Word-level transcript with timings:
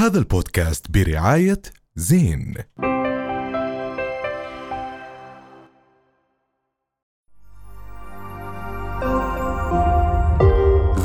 هذا 0.00 0.18
البودكاست 0.18 0.90
برعاية 0.90 1.62
زين. 1.96 2.54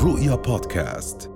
رؤيا 0.04 0.34
بودكاست. 0.34 1.30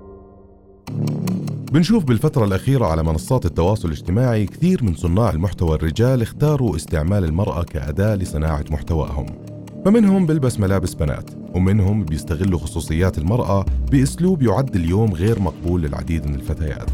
بنشوف 1.73 2.05
بالفترة 2.05 2.45
الأخيرة 2.45 2.87
على 2.87 3.03
منصات 3.03 3.47
التواصل 3.47 3.89
الاجتماعي 3.89 4.47
كثير 4.47 4.85
من 4.85 4.95
صناع 4.95 5.31
المحتوى 5.31 5.77
الرجال 5.77 6.23
اختاروا 6.23 6.77
استعمال 6.77 7.25
المرأة 7.25 7.63
كأداة 7.63 8.15
لصناعة 8.15 8.65
محتواهم. 8.71 9.27
فمنهم 9.85 10.27
بيلبس 10.27 10.61
ملابس 10.61 10.95
بنات 10.95 11.31
ومنهم 11.55 12.05
بيستغلوا 12.05 12.59
خصوصيات 12.59 13.19
المرأة 13.19 13.65
بأسلوب 13.91 14.43
يعد 14.43 14.77
اليوم 14.77 15.13
غير 15.15 15.41
مقبول 15.41 15.83
للعديد 15.83 16.27
من 16.27 16.35
الفتيات. 16.35 16.91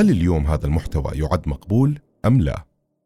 هل 0.00 0.10
اليوم 0.10 0.46
هذا 0.46 0.66
المحتوى 0.66 1.12
يعد 1.14 1.48
مقبول 1.48 1.98
أم 2.26 2.40
لا؟ 2.40 2.64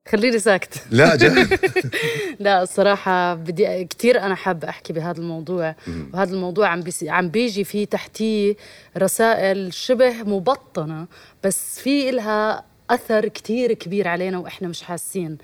خليني 0.08 0.38
ساكت. 0.38 0.82
لا 0.90 1.16
جد. 1.16 1.58
لا 2.44 2.62
الصراحة 2.62 3.34
بدي 3.34 3.84
كثير 3.84 4.20
أنا 4.20 4.34
حابة 4.34 4.68
أحكي 4.68 4.92
بهذا 4.92 5.18
الموضوع. 5.18 5.76
وهذا 6.12 6.34
الموضوع 6.34 6.68
عم 6.68 6.80
بيسي 6.80 7.10
عم 7.10 7.28
بيجي 7.28 7.64
فيه 7.64 7.84
تحتيه 7.84 8.56
رسائل 8.98 9.74
شبه 9.74 10.22
مبطنة 10.22 11.06
بس 11.44 11.80
في 11.80 12.10
إلها 12.10 12.64
أثر 12.90 13.28
كتير 13.28 13.72
كبير 13.72 14.08
علينا 14.08 14.38
وإحنا 14.38 14.68
مش 14.68 14.82
حاسين. 14.82 15.38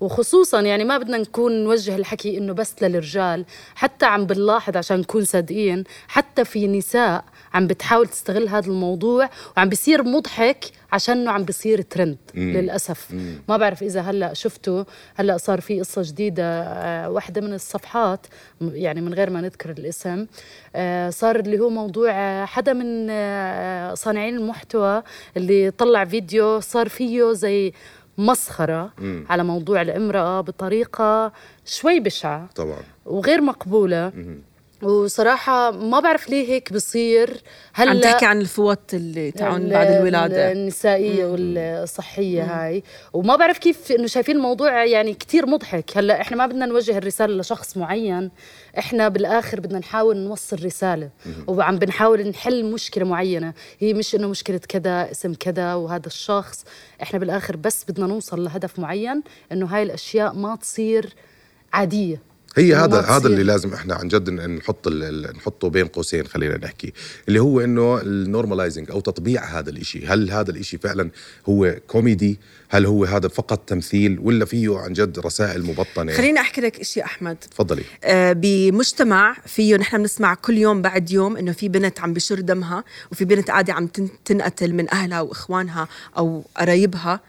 وخصوصا 0.00 0.60
يعني 0.60 0.84
ما 0.84 0.98
بدنا 0.98 1.18
نكون 1.18 1.64
نوجه 1.64 1.96
الحكي 1.96 2.38
إنه 2.38 2.52
بس 2.52 2.74
للرجال 2.82 3.44
حتى 3.74 4.06
عم 4.06 4.26
بنلاحظ 4.26 4.76
عشان 4.76 5.00
نكون 5.00 5.24
صادقين 5.24 5.84
حتى 6.08 6.44
في 6.44 6.66
نساء 6.66 7.24
عم 7.56 7.66
بتحاول 7.66 8.06
تستغل 8.06 8.48
هذا 8.48 8.66
الموضوع 8.66 9.30
وعم 9.56 9.68
بيصير 9.68 10.02
مضحك 10.02 10.64
عشانه 10.92 11.30
عم 11.30 11.44
بيصير 11.44 11.82
ترند 11.82 12.16
للأسف. 12.34 13.06
ما 13.48 13.56
بعرف 13.56 13.82
إذا 13.82 14.00
هلأ 14.00 14.34
شفتوا 14.34 14.84
هلأ 15.14 15.36
صار 15.36 15.60
في 15.60 15.80
قصة 15.80 16.02
جديدة 16.04 16.62
آه، 16.62 17.10
واحدة 17.10 17.40
من 17.40 17.54
الصفحات 17.54 18.26
يعني 18.60 19.00
من 19.00 19.14
غير 19.14 19.30
ما 19.30 19.40
نذكر 19.40 19.70
الاسم 19.70 20.26
آه، 20.76 21.10
صار 21.10 21.36
اللي 21.40 21.58
هو 21.58 21.68
موضوع 21.70 22.10
آه، 22.12 22.44
حدا 22.44 22.72
من 22.72 23.06
آه، 23.10 23.94
صانعين 23.94 24.36
المحتوى 24.36 25.02
اللي 25.36 25.70
طلع 25.70 26.04
فيديو 26.04 26.60
صار 26.60 26.88
فيه 26.88 27.32
زي 27.32 27.72
مسخرة 28.18 28.92
على 29.28 29.44
موضوع 29.44 29.82
الامرأة 29.82 30.40
بطريقة 30.40 31.32
شوي 31.64 32.00
بشعة 32.00 32.48
طبعا. 32.54 32.78
وغير 33.06 33.40
مقبولة. 33.40 34.12
وصراحة 34.82 35.70
ما 35.70 36.00
بعرف 36.00 36.28
ليه 36.28 36.48
هيك 36.48 36.72
بصير. 36.72 37.42
هلأ 37.72 37.90
عم 37.90 38.00
تحكي 38.00 38.26
عن 38.26 38.40
الفوط 38.40 38.94
اللي 38.94 39.30
تعون 39.30 39.68
بعد 39.68 39.86
الولادة. 39.86 40.52
النسائية 40.52 41.26
والصحية 41.26 42.42
هاي. 42.42 42.82
وما 43.12 43.36
بعرف 43.36 43.58
كيف 43.58 43.92
إنه 43.92 44.06
شايفين 44.06 44.36
الموضوع 44.36 44.84
يعني 44.84 45.14
كتير 45.14 45.46
مضحك. 45.46 45.96
هلأ 45.96 46.20
إحنا 46.20 46.36
ما 46.36 46.46
بدنا 46.46 46.66
نوجه 46.66 46.98
الرسالة 46.98 47.34
لشخص 47.34 47.76
معين. 47.76 48.30
إحنا 48.78 49.08
بالآخر 49.08 49.60
بدنا 49.60 49.78
نحاول 49.78 50.16
نوصل 50.16 50.64
رسالة. 50.64 51.10
وعم 51.46 51.78
بنحاول 51.78 52.28
نحل 52.28 52.64
مشكلة 52.64 53.04
معينة. 53.04 53.52
هي 53.78 53.94
مش 53.94 54.14
إنه 54.14 54.28
مشكلة 54.28 54.60
كذا 54.68 55.10
اسم 55.10 55.34
كذا 55.34 55.74
وهذا 55.74 56.06
الشخص. 56.06 56.64
إحنا 57.02 57.18
بالآخر 57.18 57.56
بس 57.56 57.84
بدنا 57.88 58.06
نوصل 58.06 58.44
لهدف 58.44 58.78
معين 58.78 59.22
إنه 59.52 59.66
هاي 59.66 59.82
الأشياء 59.82 60.34
ما 60.34 60.56
تصير 60.56 61.14
عادية. 61.72 62.35
هي 62.56 62.74
هذا 62.74 63.00
هذا. 63.00 63.26
اللي 63.26 63.42
لازم 63.42 63.74
إحنا 63.74 63.94
عن 63.94 64.08
جد 64.08 64.30
نحط 64.30 64.88
نحطه 65.36 65.68
بين 65.68 65.86
قوسين 65.86 66.26
خلينا 66.26 66.56
نحكي 66.56 66.92
اللي 67.28 67.38
هو 67.40 67.60
إنه 67.60 68.00
ال 68.00 68.08
normalizing 68.08 68.90
أو 68.90 69.00
تطبيع 69.00 69.44
هذا 69.58 69.70
الإشي. 69.70 70.06
هل 70.06 70.30
هذا 70.30 70.50
الإشي 70.50 70.78
فعلا 70.78 71.10
هو 71.48 71.76
كوميدي 71.88 72.38
هل 72.68 72.86
هو 72.86 73.04
هذا 73.04 73.28
فقط 73.28 73.58
تمثيل؟ 73.66 74.18
ولا 74.22 74.44
فيه 74.44 74.78
عن 74.78 74.92
جد 74.92 75.18
رسائل 75.18 75.62
مبطنة؟ 75.66 76.12
خليني 76.12 76.40
أحكي 76.40 76.60
لك 76.60 76.80
إشي 76.80 77.02
أحمد. 77.04 77.36
تفضلي. 77.36 77.82
آه، 78.04 78.32
بمجتمع 78.32 79.36
فيه 79.46 79.76
نحن 79.76 79.98
بنسمع 79.98 80.34
كل 80.34 80.58
يوم 80.58 80.82
بعد 80.82 81.10
يوم 81.10 81.36
إنه 81.36 81.52
في 81.52 81.68
بنت 81.68 82.00
عم 82.00 82.12
بهدر 82.12 82.40
دمها 82.40 82.84
وفي 83.12 83.24
بنت 83.24 83.50
قاعدة 83.50 83.72
عم 83.72 83.86
تن- 83.86 84.08
تنقتل 84.24 84.72
من 84.72 84.90
أهلها 84.90 85.20
وإخوانها 85.20 85.88
أو 86.18 86.44
قرايبها. 86.56 87.20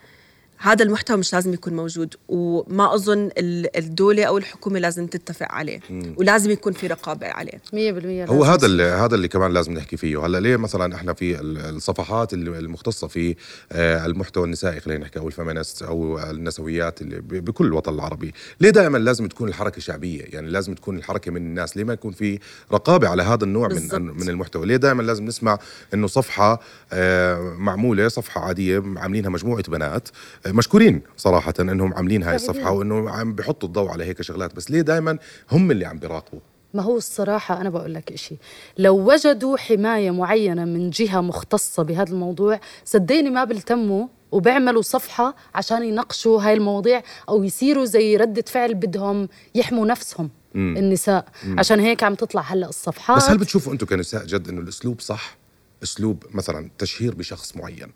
هذا 0.60 0.84
المحتوى 0.84 1.16
مش 1.16 1.32
لازم 1.32 1.52
يكون 1.54 1.72
موجود 1.76 2.14
وما 2.28 2.94
أظن 2.94 3.30
ال- 3.38 3.76
الدولة 3.76 4.24
أو 4.24 4.38
الحكومة 4.38 4.78
لازم 4.78 5.06
تتفق 5.06 5.52
عليه 5.52 5.80
ولازم 6.16 6.50
يكون 6.50 6.72
في 6.72 6.86
رقابة 6.86 7.26
عليه. 7.26 7.60
100% 7.72 8.30
هو 8.30 8.44
هذا 8.44 8.66
اللي 8.66 8.82
هذا 8.82 9.14
اللي 9.14 9.28
كمان 9.28 9.52
لازم 9.52 9.72
نحكي 9.72 9.96
فيه. 9.96 10.26
هلا 10.26 10.40
ليه 10.40 10.56
مثلا 10.56 10.94
إحنا 10.94 11.12
في 11.12 11.40
ال- 11.40 11.58
الصفحات 11.76 12.32
اللي- 12.34 12.58
المختصة 12.58 13.06
في 13.06 13.36
آه، 13.72 14.06
المحتوى 14.06 14.44
النسائي 14.44 14.80
خلينا 14.80 15.00
نحكي 15.04 15.18
أو 15.18 15.26
الفيمينست 15.28 15.82
أو 15.82 16.18
النسويات 16.30 17.02
اللي 17.02 17.20
بكل 17.20 17.66
الوطن 17.66 17.94
العربي. 17.94 18.34
ليه 18.60 18.70
دائما 18.70 18.98
لازم 18.98 19.26
تكون 19.28 19.48
الحركة 19.48 19.80
شعبية؟ 19.80 20.22
يعني 20.22 20.50
لازم 20.50 20.74
تكون 20.74 20.96
الحركة 20.96 21.30
من 21.30 21.36
الناس. 21.36 21.76
ليه 21.76 21.84
ما 21.84 21.92
يكون 21.92 22.12
في 22.12 22.38
رقابة 22.72 23.08
على 23.08 23.22
هذا 23.22 23.44
النوع 23.44 23.68
من 23.68 23.74
بالضبط. 23.74 24.00
من 24.00 24.28
المحتوى؟ 24.28 24.66
ليه 24.66 24.76
دائما 24.76 25.02
لازم 25.02 25.24
نسمع 25.24 25.58
إنه 25.94 26.06
صفحة 26.06 26.60
آه، 26.92 27.54
معمولة 27.58 28.08
صفحة 28.08 28.40
عادية 28.40 28.82
عاملينها 28.96 29.30
مجموعة 29.30 29.62
بنات 29.68 30.08
مشكورين 30.52 31.02
صراحة 31.16 31.54
إنهم 31.60 31.94
عاملين 31.94 32.22
هاي 32.22 32.36
الصفحة 32.36 32.70
وإنه 32.70 33.10
عم 33.10 33.34
بحطوا 33.34 33.68
الضوء 33.68 33.88
على 33.88 34.04
هيك 34.04 34.22
شغلات 34.22 34.56
بس 34.56 34.70
ليه 34.70 34.80
دائما 34.80 35.18
هم 35.52 35.70
اللي 35.70 35.84
عم 35.86 35.98
بيراقبوا؟ 35.98 36.40
ما 36.74 36.82
هو 36.82 36.96
الصراحة 36.96 37.60
أنا 37.60 37.70
بقول 37.70 37.94
لك 37.94 38.12
إشي 38.12 38.36
لو 38.78 39.12
وجدوا 39.12 39.56
حماية 39.56 40.10
معينة 40.10 40.64
من 40.64 40.90
جهة 40.90 41.20
مختصة 41.20 41.82
بهذا 41.82 42.12
الموضوع 42.12 42.60
صدقني 42.84 43.30
ما 43.30 43.44
بيلتموا 43.44 44.06
وبيعملوا 44.32 44.82
صفحة 44.82 45.36
عشان 45.54 45.82
يناقشوا 45.82 46.42
هاي 46.42 46.52
المواضيع 46.52 47.02
أو 47.28 47.44
يصيروا 47.44 47.84
زي 47.84 48.16
ردة 48.16 48.44
فعل 48.46 48.74
بدهم 48.74 49.28
يحموا 49.54 49.86
نفسهم 49.86 50.30
النساء. 50.54 51.24
عشان 51.58 51.80
هيك 51.80 52.02
عم 52.02 52.14
تطلع 52.14 52.40
هلأ 52.42 52.68
الصفحات. 52.68 53.16
بس 53.16 53.30
هل 53.30 53.38
بتشوفوا 53.38 53.72
أنتم 53.72 53.86
كنساء 53.86 54.24
جد 54.24 54.48
إنه 54.48 54.60
الأسلوب 54.60 55.00
صح؟ 55.00 55.36
أسلوب 55.82 56.24
مثلا 56.30 56.70
تشهير 56.78 57.14
بشخص 57.14 57.56
معين 57.56 57.92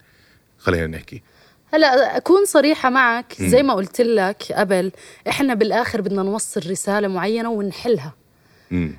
خلينا 0.59 0.87
نحكي. 0.87 1.23
هلا 1.75 2.17
أكون 2.17 2.45
صريحة 2.45 2.91
معك. 2.91 3.35
زي 3.41 3.63
ما 3.63 3.75
قلت 3.75 4.01
لك 4.01 4.43
قبل 4.53 4.93
إحنا 5.29 5.55
بالآخر 5.55 6.01
بدنا 6.01 6.23
نوصل 6.23 6.71
رسالة 6.71 7.09
معينة 7.09 7.51
ونحلها. 7.51 8.15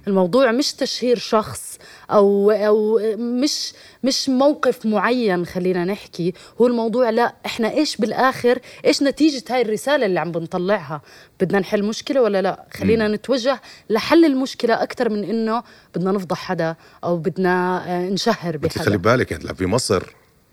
الموضوع 0.07 0.51
مش 0.51 0.73
تشهير 0.73 1.17
شخص 1.17 1.77
أو 2.11 2.51
أو 2.51 2.99
مش 3.17 3.73
مش 4.03 4.29
موقف 4.29 4.85
معين 4.85 5.45
خلينا 5.45 5.85
نحكي. 5.85 6.33
هو 6.61 6.67
الموضوع 6.67 7.09
لا 7.09 7.35
إحنا 7.45 7.71
إيش 7.71 7.97
بالآخر 7.97 8.59
إيش 8.85 9.03
نتيجة 9.03 9.43
هاي 9.49 9.61
الرسالة 9.61 10.05
اللي 10.05 10.19
عم 10.19 10.31
بنطلعها؟ 10.31 11.01
بدنا 11.41 11.59
نحل 11.59 11.83
مشكلة 11.83 12.21
ولا 12.21 12.41
لا؟ 12.41 12.65
خلينا 12.73 13.07
نتوجه 13.07 13.61
لحل 13.89 14.25
المشكلة 14.25 14.83
أكثر 14.83 15.09
من 15.09 15.23
إنه 15.23 15.63
بدنا 15.95 16.11
نفضح 16.11 16.37
حدا 16.37 16.75
أو 17.03 17.17
بدنا 17.17 17.83
آه، 17.87 18.09
نشهر 18.09 18.55
انت 18.55 18.77
خلي 18.77 18.97
بحدا 18.97 19.15
بالك 19.15 19.33
هلا 19.33 19.53
في 19.53 19.65
مصر 19.65 20.03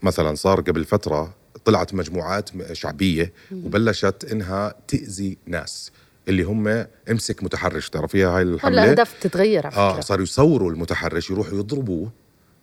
مثلا 0.01 0.35
صار 0.35 0.61
قبل 0.61 0.85
فترة 0.85 1.40
طلعت 1.65 1.93
مجموعات 1.93 2.49
شعبية 2.73 3.33
وبلشت 3.51 4.27
إنها 4.31 4.75
تأذي 4.87 5.37
ناس 5.45 5.91
اللي 6.27 6.43
هم 6.43 6.85
امسك 7.11 7.43
متحرش 7.43 7.89
تعرفيها 7.89 8.27
هاي 8.29 8.43
هلا 8.43 8.53
الحمله 8.55 8.91
اهداف 8.91 9.13
تتغير 9.21 9.67
على 9.67 9.75
آه 9.75 9.91
فكرة. 9.91 10.01
صاروا 10.01 10.23
يصوروا 10.23 10.71
المتحرش 10.71 11.29
يروحوا 11.29 11.57
يضربوه 11.59 12.11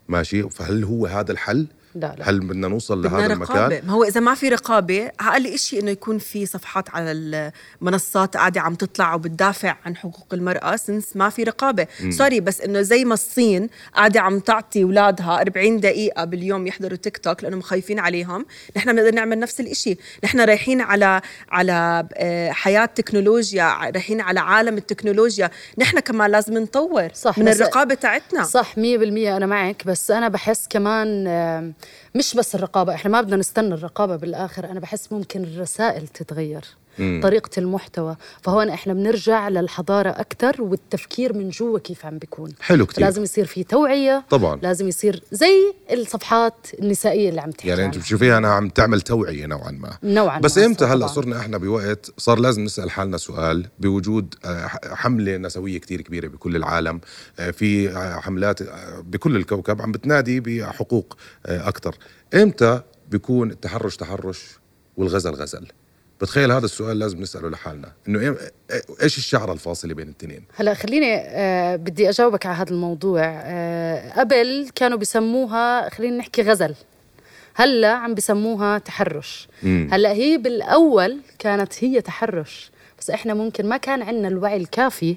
ماشي؟ 0.08 0.42
فهل 0.50 0.84
هو 0.84 1.06
هذا 1.06 1.32
الحل؟ 1.32 1.66
لا 1.94 2.15
لا. 2.19 2.31
هل 2.31 2.41
بدنا 2.41 2.69
نوصل 2.69 2.99
بدنا 3.03 3.16
لهذا 3.19 3.34
رقابة. 3.34 3.66
المكان؟ 3.66 3.87
ما 3.87 3.93
هو 3.93 4.04
إذا 4.04 4.21
ما 4.21 4.34
في 4.34 4.49
رقابة 4.49 5.10
أقل 5.21 5.59
شيء 5.59 5.81
إنه 5.82 5.91
يكون 5.91 6.19
في 6.19 6.47
صفحات 6.47 6.91
على 6.91 7.12
المنصات 7.82 8.37
قاعدة 8.37 8.60
عم 8.60 8.75
تطلع 8.75 9.15
وبتدافع 9.15 9.76
عن 9.87 9.97
حقوق 9.97 10.26
المرأة 10.32 10.76
سنس 10.76 11.16
ما 11.16 11.31
في 11.31 11.43
رقابة. 11.43 11.87
سوري 12.10 12.41
بس 12.41 12.60
إنه 12.60 12.81
زي 12.82 13.04
ما 13.04 13.15
الصين 13.15 13.69
قاعدة 13.94 14.21
عم 14.21 14.38
تعطي 14.38 14.82
أولادها 14.82 15.41
40 15.41 15.81
دقيقة 15.81 16.25
باليوم 16.25 16.66
يحضروا 16.66 16.97
تيك 16.97 17.16
توك 17.19 17.43
لأنهم 17.43 17.60
خايفين 17.60 17.99
عليهم 17.99 18.47
نحن 18.76 18.93
بنقدر 18.93 19.15
نعمل 19.15 19.38
نفس 19.38 19.61
الإشي. 19.61 19.96
نحن 20.25 20.41
رايحين 20.41 20.81
على 20.81 21.20
على 21.50 22.08
آه، 22.14 22.50
حياة 22.50 22.84
تكنولوجيا 22.87 23.91
رايحين 23.91 24.20
على 24.20 24.41
عالم 24.41 24.76
التكنولوجيا. 24.76 25.50
نحن 25.79 26.00
كمان 26.00 26.31
لازم 26.31 26.58
نطور 26.58 27.08
صح، 27.14 27.38
من 27.38 27.49
الرقابة 27.49 27.94
تاعتنا. 27.94 28.44
صح 28.44 28.75
100% 28.79 29.37
أنا 29.37 29.46
معك 29.46 29.87
بس 29.87 30.11
أنا 30.11 30.29
بحس 30.29 30.67
كمان 30.70 31.08
مش 32.14 32.34
بس 32.34 32.54
الرقابة 32.54 32.94
إحنا 32.94 33.10
ما 33.10 33.20
بدنا 33.20 33.36
نستنى 33.36 33.75
الرقابة 33.75 34.16
بالآخر. 34.16 34.70
أنا 34.70 34.80
بحس 34.80 35.12
ممكن 35.12 35.44
الرسائل 35.44 36.08
تتغير. 36.08 36.64
طريقة 37.22 37.50
المحتوى 37.58 38.16
فهون 38.42 38.68
إحنا 38.68 38.92
بنرجع 38.94 39.48
للحضارة 39.48 40.10
أكثر 40.10 40.62
والتفكير 40.62 41.32
من 41.32 41.48
جوا 41.50 41.78
كيف 41.78 42.06
عم 42.06 42.18
بيكون 42.18 42.52
حلو 42.60 42.86
كتير. 42.86 43.04
لازم 43.04 43.22
يصير 43.22 43.44
في 43.46 43.64
توعية 43.64 44.24
طبعاً. 44.30 44.56
لازم 44.62 44.88
يصير 44.88 45.22
زي 45.32 45.72
الصفحات 45.92 46.54
النسائية 46.82 47.28
اللي 47.28 47.40
عم 47.40 47.50
تحكي 47.50 47.68
يعني 47.68 47.84
أنت. 47.84 47.98
بتشوفيها 47.98 48.38
أنها 48.38 48.50
عم 48.50 48.68
تعمل 48.68 49.00
توعية 49.00 49.46
نوعا 49.46 49.70
ما 49.70 49.98
نوعاً 50.02 50.38
بس 50.40 50.58
إمتى 50.58 50.84
هلأ. 50.84 51.06
صرنا 51.06 51.40
إحنا 51.40 51.58
بوقت 51.58 52.10
صار 52.18 52.38
لازم 52.38 52.64
نسأل 52.64 52.90
حالنا 52.90 53.16
سؤال 53.16 53.66
بوجود 53.78 54.34
آه، 54.44 54.66
حملة 54.94 55.36
نسوية 55.36 55.78
كتير 55.78 56.00
كبيرة 56.00 56.28
بكل 56.28 56.56
العالم 56.56 57.00
آه، 57.38 57.50
في 57.50 57.88
آه، 57.90 58.20
حملات 58.20 58.58
بكل 59.02 59.36
الكوكب 59.36 59.82
عم 59.82 59.92
بتنادي 59.92 60.40
بحقوق 60.40 61.16
أكثر 61.46 61.94
إمتى 62.34 62.80
بيكون 63.10 63.50
التحرش 63.50 63.96
تحرش 63.96 64.44
والغزل 64.96 65.30
غزل 65.30 65.66
بتخيل 66.20 66.53
هذا 66.53 66.65
السؤال 66.65 66.99
لازم 66.99 67.20
نسأله 67.20 67.49
لحالنا. 67.50 67.93
إنه 68.09 68.19
إيه- 68.37 68.73
إيش 69.03 69.19
الشعره 69.19 69.53
الفاصله 69.53 69.94
بين 69.94 70.09
الاثنين 70.09 70.44
هلا 70.56 70.75
خليني 70.75 71.15
آه 71.17 71.76
بدي 71.76 72.09
أجاوبك 72.09 72.47
على 72.47 72.56
هذا 72.56 72.70
الموضوع. 72.70 73.20
آه 73.25 74.12
قبل 74.20 74.70
كانوا 74.75 74.99
بسموها 74.99 75.88
خلينا 75.91 76.17
نحكي 76.17 76.43
غزل. 76.43 76.75
هلا 77.55 77.88
عم 77.93 78.15
بسموها 78.15 78.79
تحرش. 78.79 79.49
مم. 79.62 79.88
هلا 79.93 80.12
هي 80.12 80.37
بالأول 80.38 81.19
كانت 81.38 81.85
هي 81.85 82.00
تحرش 82.00 82.70
بس 82.99 83.11
إحنا 83.11 83.35
ممكن 83.35 83.67
ما 83.69 83.76
كان 83.76 84.03
عندنا 84.03 84.29
الوعي 84.29 84.56
الكافي 84.56 85.17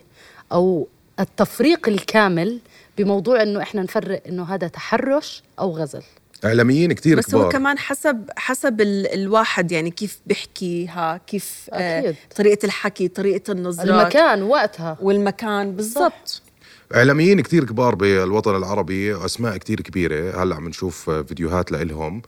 أو 0.52 0.88
التفريق 1.20 1.88
الكامل 1.90 2.60
بموضوع 2.98 3.42
إنه 3.42 3.62
إحنا 3.62 3.82
نفرق 3.84 4.22
إنه 4.28 4.44
هذا 4.44 4.68
تحرش 4.68 5.44
أو 5.60 5.72
غزل. 5.78 6.04
إعلاميين 6.46 6.94
كتير 6.94 7.18
بس 7.18 7.26
كبار. 7.26 7.46
هو 7.46 7.50
كمان 7.50 7.78
حسب 7.78 8.30
حسب 8.38 8.82
ال 8.82 9.08
الواحد 9.14 9.72
يعني 9.72 9.92
كيف 9.92 10.20
بيحكيها 10.26 11.22
كيف 11.28 11.70
آه 11.74 12.00
أكيد. 12.00 12.16
طريقة 12.36 12.66
الحكي 12.66 13.08
طريقة 13.08 13.52
النظرات. 13.52 13.88
المكان 13.88 14.44
وقتها. 14.44 14.98
والمكان 15.02 15.76
بالضبط. 15.76 16.42
إعلاميين 16.96 17.42
كتير 17.42 17.64
كبار 17.64 17.96
بالوطن 17.96 18.56
العربي 18.56 19.26
أسماء 19.26 19.58
كتير 19.58 19.82
كبيرة. 19.82 20.44
هلأ 20.44 20.56
عم 20.56 20.68
نشوف 20.70 21.10
فيديوهات 21.10 21.72
لإلهم. 21.72 22.22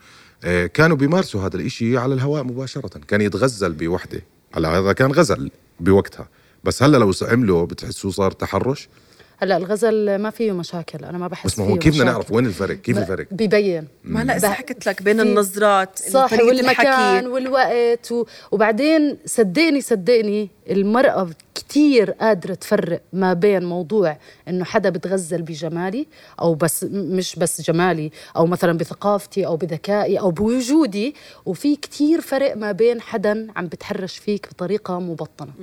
آه، 0.44 0.66
كانوا 0.66 0.98
بيمارسوا 0.98 1.42
هذا 1.46 1.56
الإشي 1.56 1.98
على 1.98 2.14
الهواء 2.14 2.44
مباشرة. 2.44 3.00
كان 3.08 3.22
يتغزل 3.22 3.72
بوحدة. 3.72 4.22
هلأ 4.56 4.70
هذا 4.70 4.94
كان 4.94 5.12
غزل 5.12 5.52
بوقتها. 5.80 6.28
بس 6.64 6.84
هلأ 6.84 6.98
لو 6.98 7.12
عمله 7.22 7.66
بتحسوه 7.66 8.12
صار 8.12 8.32
تحرش؟ 8.32 8.90
هلا 9.38 9.58
الغزل 9.58 10.16
ما 10.16 10.30
فيه 10.30 10.52
مشاكل 10.52 11.06
أنا 11.06 11.18
ما 11.18 11.28
بحس 11.28 11.46
بس 11.46 11.60
ما 11.60 11.66
فيه 11.66 11.74
هو 11.74 11.78
كيف 11.78 11.96
بدنا. 11.96 12.12
نعرف 12.12 12.32
وين 12.32 12.46
الفرق 12.46 12.76
كيف 12.76 12.98
الفرق 12.98 13.28
ببين 13.32 13.88
ما 14.04 14.22
هلا 14.22 14.36
إذا 14.36 14.50
حكيت 14.50 14.88
لك 14.88 15.02
بين 15.02 15.20
النظرات 15.20 16.00
صح 16.00 16.34
والمكان 16.34 17.18
الحكي. 17.20 17.28
والوقت 17.28 18.12
و... 18.12 18.26
وبعدين 18.52 19.18
صدقني 19.26 19.82
صدقني 19.82 20.50
المرأة 20.70 21.30
كتير 21.56 22.12
قادرة 22.12 22.54
تفرق 22.54 23.02
ما 23.14 23.34
بين 23.34 23.66
موضوع 23.66 24.18
إنه 24.48 24.64
حدا 24.64 24.90
بتغزل 24.90 25.42
بجمالي 25.42 26.08
أو 26.42 26.56
بس 26.56 26.84
مش 26.92 27.36
بس 27.36 27.62
جمالي 27.62 28.12
أو 28.36 28.46
مثلا 28.46 28.78
بثقافتي 28.78 29.46
أو 29.46 29.58
بذكائي 29.58 30.20
أو 30.20 30.32
بوجودي 30.32 31.16
وفي 31.46 31.76
كتير 31.76 32.22
فرق 32.22 32.58
ما 32.58 32.72
بين 32.72 33.02
حدا 33.02 33.48
عم 33.56 33.68
بتحرش 33.68 34.18
فيك 34.18 34.50
بطريقة 34.50 35.00
مبطنة. 35.00 35.54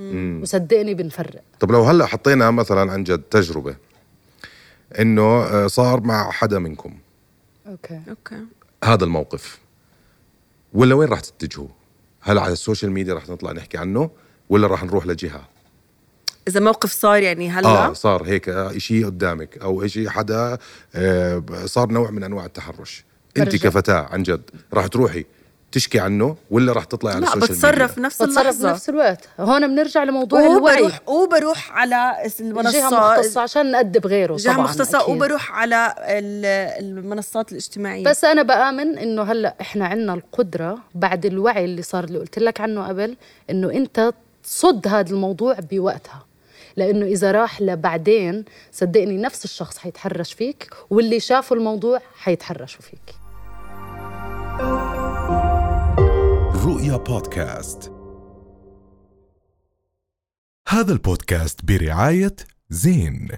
وصدقني 0.43 0.95
بنفرق. 0.95 1.43
طب 1.61 1.73
لو 1.73 1.83
هلأ 1.83 2.07
حطينا 2.07 2.51
مثلا 2.51 2.93
عن 2.93 3.05
جد 3.05 3.23
تجربة 3.23 3.77
إنه 4.99 5.23
آه، 5.23 5.67
صار 5.67 6.01
مع 6.01 6.31
حدا 6.31 6.59
منكم. 6.59 6.99
okay. 7.67 8.01
okay. 8.11 8.45
هذا 8.85 9.05
الموقف. 9.05 9.59
ولا 10.73 10.95
وين 10.95 11.09
راح 11.09 11.21
تتجهوا؟ 11.21 11.69
هل 12.21 12.39
على 12.39 12.53
ال 12.53 12.58
social 12.58 12.93
media 12.93 13.15
راح 13.15 13.29
نطلع 13.29 13.53
نحكي 13.53 13.79
عنه 13.79 14.11
ولا 14.49 14.67
راح 14.67 14.85
نروح 14.85 15.07
لجهة؟ 15.07 15.49
إذا 16.49 16.61
موقف 16.61 16.93
صار 16.93 17.23
يعني 17.23 17.51
هلأ؟ 17.51 17.69
آه 17.69 17.93
صار 17.93 18.23
هيك 18.25 18.69
شيء 18.79 19.07
قدامك 19.07 19.59
أو 19.59 19.87
شيء 19.87 20.09
حدا 20.09 20.59
آه 20.95 21.43
صار 21.65 21.89
نوع 21.89 22.11
من 22.11 22.23
أنواع 22.25 22.45
التحرش. 22.45 23.05
أنت. 23.37 23.57
كفتاة 23.57 24.09
عن 24.11 24.23
جد 24.23 24.43
راح 24.75 24.87
تروحي 24.87 25.25
تشكي 25.73 26.01
عنه 26.01 26.37
ولا 26.51 26.73
راح 26.73 26.85
تطلعي 26.85 27.15
على 27.15 27.27
لا 27.27 27.35
السوشيال 27.35 27.57
بتصرف 27.57 27.91
ميديا؟ 27.91 28.03
نفس 28.03 28.23
بتصرف 28.23 28.39
اللحظة. 28.39 28.69
بنفس 28.69 28.89
الوقت. 28.89 29.29
هون 29.41 29.67
بنرجع 29.67 30.05
لموضوع 30.05 30.41
الوعي. 30.41 30.83
وبروح 30.83 31.09
وبروح 31.09 31.73
على 31.73 32.17
جهة 32.25 32.33
المنصات. 32.41 33.19
مختصة 33.19 33.41
عشان 33.41 33.71
نأدب 33.71 34.07
غيره 34.07 34.37
جهة 34.37 34.53
طبعاً 34.55 34.65
مختصة 34.65 35.01
أكيد. 35.01 35.17
وبروح 35.17 35.53
على 35.53 35.95
ال- 35.99 36.85
المنصات 36.85 37.53
الاجتماعية. 37.53 38.05
بس 38.05 38.25
أنا 38.25 38.43
بآمن 38.43 38.99
إنه 38.99 39.23
هلأ 39.23 39.55
إحنا 39.61 39.87
عندنا 39.87 40.15
القدرة 40.15 40.79
بعد 40.95 41.27
الوعي 41.27 41.65
اللي 41.65 41.83
صار 41.83 42.05
اللي 42.05 42.19
قلت 42.19 42.39
لك 42.39 42.61
عنه 42.61 42.89
قبل 42.89 43.17
إنه 43.51 43.71
أنت 43.71 44.13
تصد 44.45 44.89
هذا 44.89 45.11
الموضوع 45.11 45.57
بوقتها. 45.71 46.25
لأنه 46.77 47.07
إذا 47.07 47.33
راح 47.33 47.61
لبعدين 47.61 48.45
صدقني 48.73 49.19
نفس 49.19 49.45
الشخص 49.45 49.79
حيتحرش 49.79 50.33
فيك 50.33 50.71
واللي 50.91 51.21
شافوا 51.21 51.57
الموضوع 51.57 52.01
حيتحرشوا 52.15 52.83
فيك. 52.83 53.15
رؤيا 56.65 56.97
بودكاست. 56.97 57.93
هذا 60.69 60.93
البودكاست 60.93 61.65
برعاية 61.65 62.37
زين. 62.71 63.29